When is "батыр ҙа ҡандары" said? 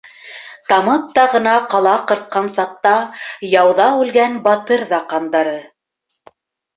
4.49-5.55